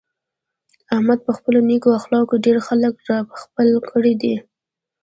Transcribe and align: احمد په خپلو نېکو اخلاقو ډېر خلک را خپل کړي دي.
احمد 0.93 1.19
په 1.27 1.31
خپلو 1.37 1.59
نېکو 1.69 1.89
اخلاقو 1.99 2.35
ډېر 2.45 2.57
خلک 2.67 2.93
را 3.09 3.19
خپل 3.41 3.67
کړي 3.89 4.13
دي. 4.21 4.35